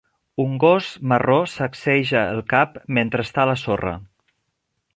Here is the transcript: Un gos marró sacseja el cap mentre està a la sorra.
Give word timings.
Un 0.43 0.53
gos 0.61 0.85
marró 1.11 1.35
sacseja 1.55 2.23
el 2.37 2.41
cap 2.55 2.79
mentre 2.99 3.27
està 3.29 3.45
a 3.45 3.49
la 3.51 3.57
sorra. 3.65 3.95